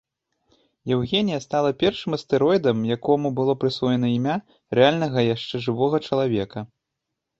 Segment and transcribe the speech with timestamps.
[0.95, 4.35] Яўгенія стала першым астэроідам, якому было прысвоена імя
[4.81, 6.59] рэальнага яшчэ жывога чалавека.